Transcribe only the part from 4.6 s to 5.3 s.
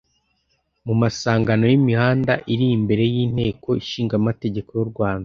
y'u Rwanda,